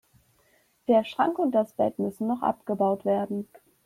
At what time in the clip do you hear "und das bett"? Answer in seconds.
1.37-1.99